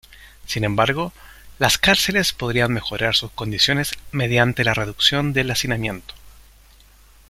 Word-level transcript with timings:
Sin 0.47 0.63
embargo, 0.63 1.13
las 1.59 1.77
cárceles 1.77 2.33
podrían 2.33 2.73
mejorar 2.73 3.13
sus 3.13 3.29
condiciones 3.29 3.91
mediante 4.11 4.63
la 4.63 4.73
reducción 4.73 5.31
del 5.31 5.51
hacinamiento. 5.51 6.15